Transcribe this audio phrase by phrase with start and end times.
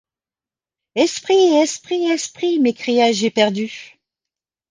[0.95, 1.61] Esprit!
[1.61, 2.11] esprit!
[2.11, 2.57] esprit!
[2.59, 3.93] m’écriai-je éperdu.